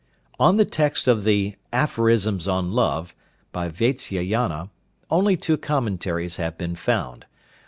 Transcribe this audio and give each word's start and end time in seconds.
On 0.39 0.57
the 0.57 0.65
text 0.65 1.07
of 1.07 1.25
the 1.25 1.53
'Aphorisms 1.71 2.47
on 2.47 2.71
Love,' 2.71 3.13
by 3.51 3.69
Vatsyayana, 3.69 4.71
only 5.11 5.37
two 5.37 5.57
commentaries 5.57 6.37
have 6.37 6.57
been 6.57 6.75
found. 6.75 7.27